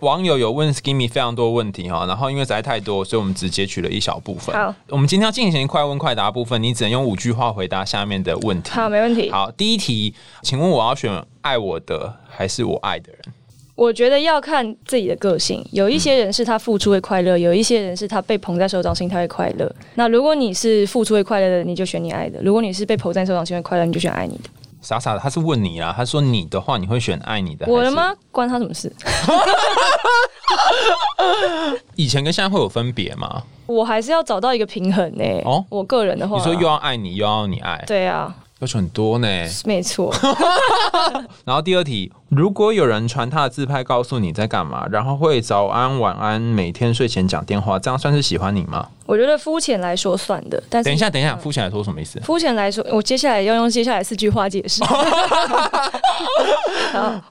[0.00, 4.54] 网友有问 Skinny 非常多问题哈，然后因为实在太多，所以我们只截取了一小部分。
[4.54, 8.70] 好，我们今天要进行快问快答部分，你只能用五句话回答下面的问题。
[8.70, 9.30] 好，没问题。
[9.30, 13.20] 好，第一题，请问我要选爱我的还是我爱的人？
[13.74, 19.70] 我觉得要看自己的个性，有一些人是他付出会快乐，有一些人是他被捧在手掌心他会快乐。
[19.94, 24.50] 那如果你是付出会快乐的，你就选你爱的；如果你是被捧在手掌心会快乐，你就选爱你的。
[24.82, 28.12] 傻傻的，他是问你啊，他说你的话你会选爱你的，我的吗？
[28.30, 28.92] 关他什么事？
[31.94, 33.42] 以前跟现在会有分别吗？
[33.66, 35.24] 我还是要找到一个平衡呢。
[35.44, 38.34] 哦，我个人的话，你说又要爱你，又要你爱，对啊。
[38.58, 39.28] 要求很多呢，
[39.64, 40.14] 没错。
[41.44, 48.88] 然后第二题，如果有人传他的自拍告诉你在干嘛，然后会早安晚安，每天睡前讲电话，这样算是喜欢你吗？
[49.04, 52.18] 我觉得肤浅来说算的，但是等一下，等一下，肤浅来说什么意思？
[52.20, 54.82] 肤浅来说，我接下来要用接下来四句话解释。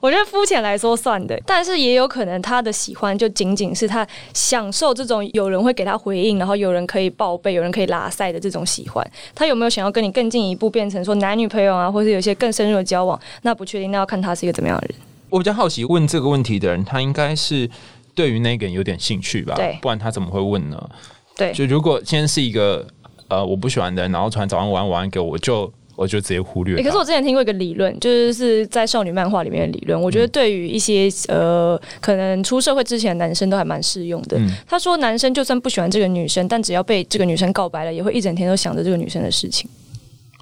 [0.00, 9.04] 我觉得肤浅来说算的，但是也有可能他的喜欢就仅仅是他享受这种有人会给他回应，然后有人可以报备，有人可以拉塞的这种喜欢。
[9.34, 13.18] 他有没有想要跟你更进一步，变成说男女朋友啊，或是有一些更深入的交往？
[13.42, 14.91] 那不确定，那要看他是一个怎么样的人。
[15.32, 17.68] 我比较好奇，问这个问题的人，他应该是
[18.14, 19.54] 对于那个人有点兴趣吧？
[19.56, 20.90] 对，不然他怎么会问呢？
[21.34, 22.86] 对，就如果今天是一个
[23.28, 26.82] 呃我不喜欢的人，然后传早上晚安晚安给我，我就我就直接忽略它。
[26.82, 34.36] 欸可是我之前听过一个理论，就是是在少女漫画里面的理论，我觉得对于一些呃可能出社会之前的男生都还蛮适用的。
[34.38, 39.70] 嗯他说，男生就算不喜欢这个女生，但只要被这个女生告白了，也会一整天都想着这个女生的事情。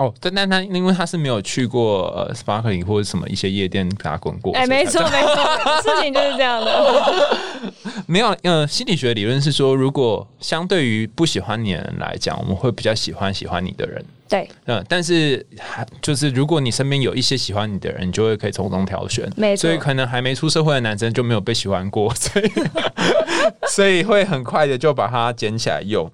[0.01, 5.35] 哦，但但他因为他是没有去过呃 sparkling 或者什么一些夜店打滚过，哎、没错没错，
[5.85, 7.37] 事情就是这样的。
[8.09, 14.03] 没有，呃，心理学理论是说，如果相对于不喜欢你的人来讲，我们会比较喜欢喜欢你的人。
[14.27, 19.31] 对，嗯，但是还就是如果你身边有一些喜欢你的人，你就会可以从中挑选。
[19.37, 22.51] 没错所以可能还没出社会的男生就没有被喜欢过，所以
[23.69, 26.11] 所以会很快的就把它捡起来用。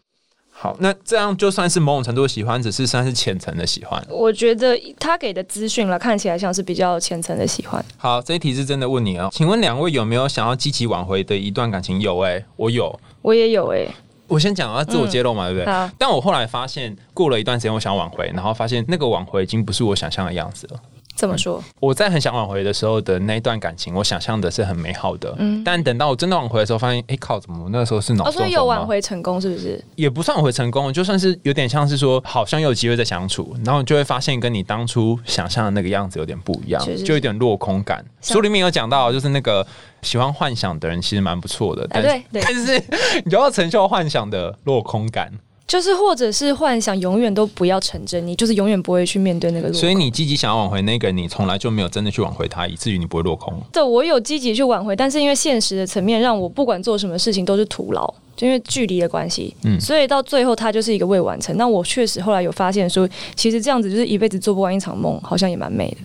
[0.59, 4.03] 好，那这样就算是某种程度的喜欢，只是算是浅层的喜欢。
[4.09, 7.85] 我觉得他给的资讯了，看起来像是比较浅层的喜欢。
[7.99, 12.01] 好，这一题是真的问你哦，请问两位有没有想要积极挽回的一段感情？
[12.01, 12.99] 有哎、我有。
[13.21, 13.87] 我也有哎、
[14.29, 15.91] 我先讲啊，自我揭露嘛，对不对？
[15.99, 20.81] 但我后来发现，过了一段时间，我想挽回，然后发现那个挽回已经不是我想象的样子了。
[21.17, 25.65] 这么说，我在很想挽回的时候的那一段感情，我想象的是很美好的，嗯。
[25.65, 29.83] 但等到我真的挽回的时候，发现，哎、靠，怎么那个时候是脑哦，中有挽，回成功是不是？
[29.97, 38.05] 也不算挽回成功，就算是有点像是说，好像有机会再相处，然后你就会发现跟你当初想象的那个样子有点不一样就有点落空感。
[38.21, 39.67] 书里面有讲到，就是那个
[40.03, 42.43] 喜欢幻想的人其实蛮不错的，但是、对对。
[42.45, 42.83] 但是
[43.25, 45.33] 你就要承受幻想的落空感。
[45.67, 49.81] 就是或者是幻想永远都不要成真，你就是永远不会去面对那个落空。
[49.81, 53.53] 所以你积极想要挽回那个人，你从来就没有真的去挽回他，以至于你不会落空。
[53.73, 61.57] 对我有积极去挽回，但是因为现实的层面，让我不管做什么事情都是徒劳，就因为距离的关系，嗯所以到最后它就是一个未完成。
[61.57, 65.97] 那我确实后来有发现说，其实这样子就是一辈子做不完一场梦，好像也蛮美的。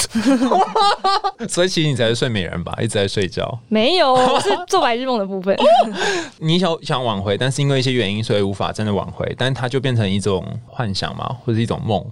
[1.48, 3.58] 所以其实你才是睡美人吧，一直在睡觉。
[3.68, 5.56] 没有，我是做白日梦的部分。
[6.38, 12.04] 你想想挽回，但是因为一些原因，所以无法真的挽回，但它就变成一种幻想嘛，或者一种梦。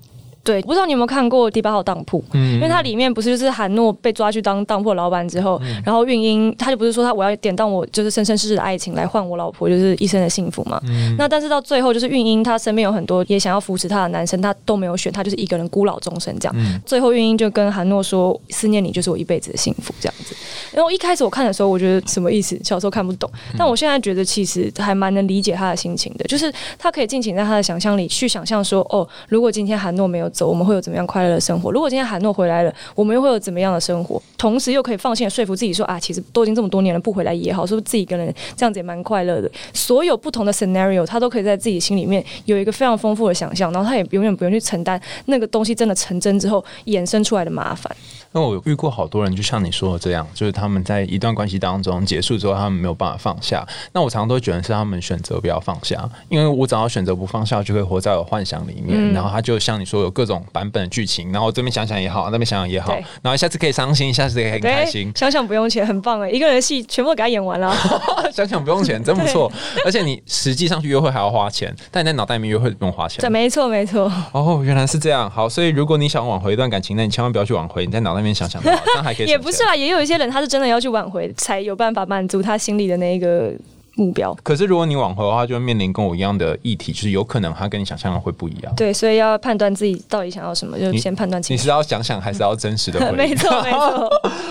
[0.48, 2.20] 对，不知道你有没有看过《第八号当铺》？
[2.32, 10.80] 嗯因为它里面不是就是韩诺被抓去当当铺老板之后，然后运英他就不是说他我要典当我就是生生世世的爱情来换我老婆就是一生的幸福嘛？
[11.18, 16.80] 那但是到最后就是运英她身边有很多也想要扶持她的男生，她都没有选，她就是一个人孤老终生这样。
[16.86, 20.34] 最后运英就跟韩诺说：“思念你就是我一辈子的幸福。”这样子。
[20.72, 22.58] 然后一开始我看的时候，我觉得什么意思？
[22.62, 31.70] 小时候看不懂，但我现在觉得其实还蛮能理解他的心情的，就是他可以尽情在他的想象里去想象说，哦，如果今天韩诺没有走，我们会有怎么样快乐的生活？
[31.70, 34.22] 如果今天韩诺回来了，我们又会有怎么样的生活？
[34.36, 39.50] 同时又可以放心的说服自己说，啊，其实都已经这么多年了，不回来也好，是不是自己一个人这样子也蛮快乐的？
[39.72, 47.94] 所有不同的 scenario，他都可以在自己心里面有一个非常丰富的想象，然后他也永远不用去承担那个东西真的成真之后衍生出来的麻烦。
[48.32, 53.66] 那我遇过好多人，就像你说的这样，就是他们在一段关系当中结束之后，他们没有办法放下。
[53.92, 58.96] 那我常常都觉得是他们选择不要放下，因为我只要选择不放下，就会活在我幻想里面。
[58.98, 62.92] 嗯然后他就像你说有各种版本的剧情，然后这边想想也好，那边想想也好，
[63.22, 67.74] 然后下次可以伤心，下次可以很开心，，想想不用钱，很棒哎，一个人的戏全部给他演完了。
[68.32, 69.50] 想想不用钱，真不错。
[69.84, 73.30] 而且你实际上去约会还要花钱，但你在脑袋里面约会不用花钱对，。
[73.30, 74.12] 没错没错。
[74.32, 75.30] 哦，原来是这样。
[75.30, 79.26] 好，所以如果你想挽回一段感情，那你千万不要去挽回，你在脑袋里面想想就好，这样还可以。
[79.30, 83.52] 也不是啦，也有一些人他是真的要去挽回，才有办法满足他心里的那一个
[83.96, 84.32] 目标。
[84.42, 88.72] 可是如果你挽回的话，就会面临跟我一样的议题，就是有可能他跟你想象的会不一样。
[88.76, 91.60] 对，所以要判断自己到底想要什么，就先判断清楚。
[91.60, 93.34] 你是要想想，还是要真实的回 没？
[93.34, 94.10] 错 没错，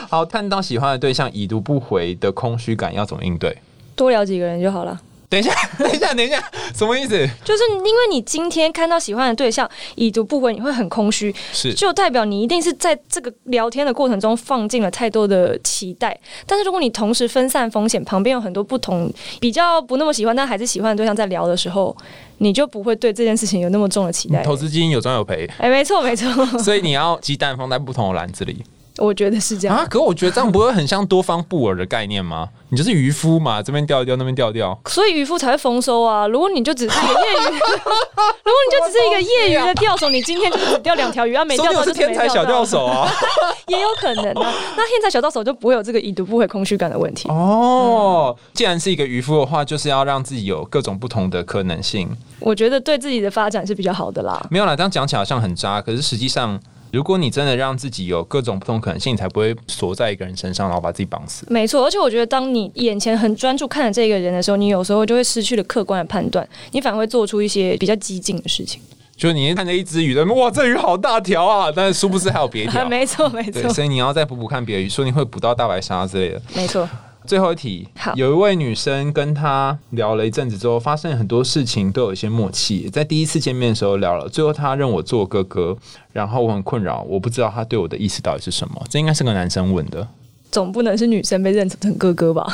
[0.10, 3.58] 好，看到喜欢的对象已读不回的空虚感要怎么应对？
[3.96, 5.00] 多聊几个人就好了。
[5.30, 6.42] 等一下， 等一下，等一下，
[6.74, 7.10] 什么意思？
[7.44, 16.18] 就是因为你今天看到喜欢的对象已读不回，你会很空虚，是就代表你一定是在这个聊天的过程中放进了太多的期待。
[16.46, 19.12] 但是如果你同时分散风险，旁边有很多不同
[19.42, 21.96] 比较不那么喜欢但还是喜欢的对象在聊的时候，
[22.38, 24.42] 你就不会对这件事情有那么重的期待。
[24.44, 26.30] 投资基金有赚有赔，哎，没错没错，
[26.64, 28.64] 所以你要鸡蛋放在不同的篮子里
[29.04, 29.78] 我觉得是这样。
[29.78, 29.86] 啊。
[29.90, 32.48] 可我觉得这样不会很像多方布尔的概念吗？
[32.70, 34.78] 你就是渔夫嘛，这边钓一钓，那边钓一掉。
[34.88, 36.28] 所以渔夫才会丰收啊！
[36.28, 43.10] 如果你就只是一个业余， 如果你就只是一个业余的钓手，你今天就只钓两条鱼，啊，没钓到就是是天才小钓手啊！
[43.68, 44.54] 也有可能啊。
[44.76, 47.30] 那天才小钓手就不会有这个已读不回空虚感的问题。
[47.30, 52.10] 哦，既然是一个渔夫的话，就是要让自己有各种不同的可能性。
[52.40, 54.46] 我觉得对自己的发展是比较好的啦。
[54.52, 56.60] 没有啦，这样讲起来好像很渣，可是实际上，
[56.98, 61.46] 如果你真的让自己有各种不同可能性，你才不会锁在一个人身上，然后把自己绑死。
[61.48, 68.82] 没错，而且我觉得，当你眼前很专注看着这个人的时候，你有时候就会失去了客观的判断，你反而会做出一些比较激进的事情。
[69.16, 71.72] 就是你看着一只鱼哇，这鱼好大条啊！
[71.76, 72.84] 但是殊不知还有别条。
[72.90, 76.42] 没错，没对，错，所以你要再补补看别的鱼，说不定会捕到大白鲨之类的。
[76.56, 76.90] 没错。
[77.28, 82.90] 最后一题，好有一位女生跟他聊了一阵子之后，发现很多事情都有一些默契。
[82.90, 85.78] 在第一次见面的时候聊了，最后他认我做哥哥，
[86.14, 88.82] 然后我很困扰，我不知道他对我的意思到底是什么。
[88.90, 90.08] 这应该是个男生问的，
[90.50, 92.48] 总不能是女生被认成哥哥吧？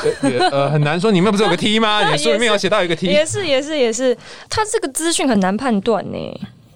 [0.51, 1.11] 呃很难说。
[1.11, 2.03] 你们不是有个 T 吗？
[2.05, 4.17] 你的书里面有写到一个 T，也是也是也是，
[4.49, 6.17] 他这个资讯很难判断呢。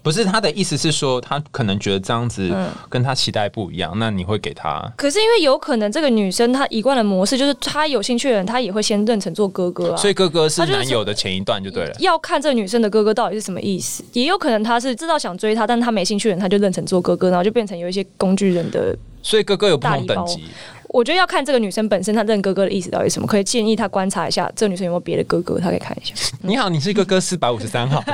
[0.08, 4.90] 不是他的意思是说，他可能觉得这样子嗯跟他期待不一样，那你会给他？
[4.96, 9.96] 可是因为有可能这个女生她一贯的模式就是，她有兴趣的人，她也会先认成做哥哥啊。
[9.98, 11.94] 所以哥哥是男友的前一段就对了。
[12.00, 18.96] 要看这个女生的哥哥到底是什么意思，也有可能他是知道想追她，但是她没兴趣的人，她就认成做哥哥，然后就变成有一些工具人的。
[19.22, 20.44] 所以哥哥有不同等级。
[20.88, 26.14] 我觉得要看这个女生本身她认哥哥的意思到底什么，可以建议她观察一下这个女生有没有别的哥哥，她可以看一下。
[26.42, 28.02] 你好，你是哥哥四百五十三号。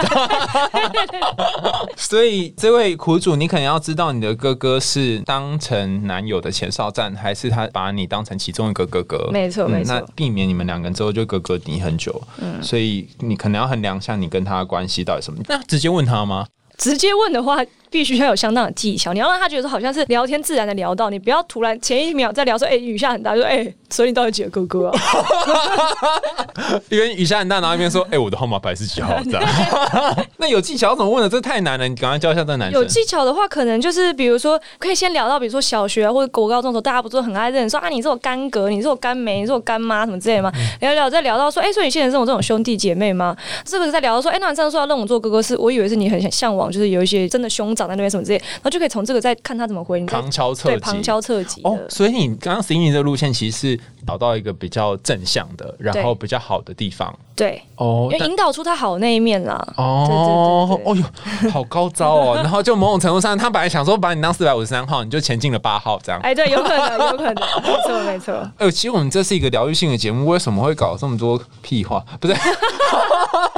[1.96, 9.28] 所以这位苦主，你可能要知道你的哥哥是当成男友的前哨站，还是他把你当成其中一个哥哥？
[9.32, 12.20] 没错没错那避免你们两个人之后就哥哥你很久。
[12.38, 15.38] 嗯，所以你可能要衡量一下你跟他的关系到底什么。
[15.48, 16.46] 那直接问他吗？
[16.76, 17.58] 直接问的话，
[17.94, 24.98] 必须要有相当的技巧，你要让他觉得说好像是聊天自然的聊到，你不要突然前一秒在聊说，哎、雨下很大，就说，哎、所以你到底几个哥哥啊？
[26.88, 29.44] 一边雨下很大，然后一边说：“哎、我的号码牌是几号？”这样。
[30.38, 31.28] 那有技巧怎么问的？
[31.28, 32.80] 这太难了，你赶快教一下这个男生。
[32.80, 40.50] 有技巧的话，可能就是比如说，可以先聊到，比如说小学啊或者国高中的时候，大家不是很爱认说啊，你是我干哥，你是我干妹，你是我干妈什么之类的吗？
[40.80, 43.36] 聊一聊再聊到说，哎、所以你现在是我这种兄弟姐妹吗？
[43.64, 51.60] 这个在聊到说，哎、那你上次说要认我做哥哥是，我以为是你很想向往，就是有一些真的兄长在那边什么之类，然后就可以从这个再看他怎么回，你旁敲侧击，对旁敲侧击。
[51.64, 59.54] 哦，所以你刚刚 s i n 这个路线其实是找到一个比较正向的，然后比较好的地方对，哦因为引导出他好的那一面啦。
[59.76, 61.10] 哦，对对对对哦
[61.42, 62.34] 哟，好高招哦！
[62.36, 66.20] 然后就某种程度上，他本来想说把你当四百五十三号，你就前进了八号这样。
[66.22, 68.50] 哎，对，有可能，有可能，没错，没错。
[68.58, 72.04] 哎、其实我们这是一个疗愈性的节目，为什么会搞这么多屁话？
[72.20, 72.34] 不是，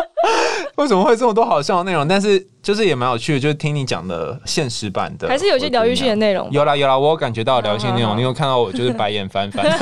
[0.77, 2.07] 为什么会这么多好笑的内容？
[2.07, 6.49] 但是就是也蛮有趣的，就是听你讲的现实版的，还是有些疗愈性的内容。
[6.51, 9.67] 有啦有啦，我有感觉到疗愈性内容，你有看到我就是白眼翻翻。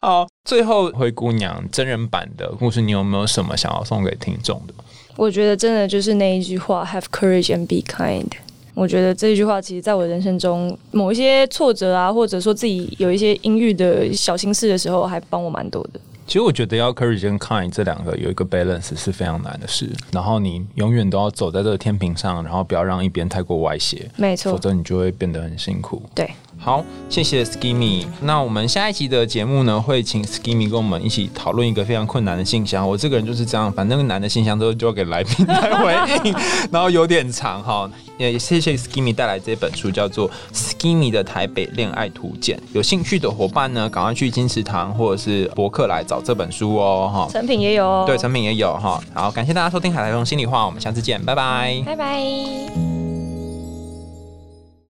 [0.00, 4.74] 好，最后灰姑娘真人版的故事，你有没有什么想要送给听众的？
[5.16, 8.26] 我觉得真的就是那一句话：“Have courage and be kind。”
[8.74, 16.00] 我觉得这一句话，其实在我人生中某一些挫折啊，或者说自己有一些阴郁的小心事的时候，还帮我蛮多的。
[16.26, 26.02] 其实我觉得要 courage 跟 kind 这两个有一个 balance 是非常难的事，然后你永远都要走在这个天平上，然后不要让一边太过歪斜，没错，否则你就会变得很辛苦。
[26.14, 28.04] 对，好，谢谢 Skimmy。
[28.22, 32.88] 那我们下一集的节目呢，会请 Skimmy 跟我们一起讨论一个非常困难的信箱。
[32.88, 35.94] 我这个人就是这样，反正难的信箱都交给来宾来回
[36.24, 36.34] 应，
[36.72, 37.88] 然后有点长哈。
[38.18, 42.58] 也谢谢 Skimmy 带来这本书，叫做《Skimmy 的台北恋爱图鉴》。
[42.72, 47.28] 有兴趣的伙伴呢，赶快去金石堂或者是博客来找这本书哦哈。
[47.30, 48.04] 成品也有哦。
[48.06, 49.00] 对，成品也有哈。
[49.12, 51.82] 好，感谢大家收听《海苔熊心里话》，我们下次见，拜拜。
[51.84, 53.05] 拜拜。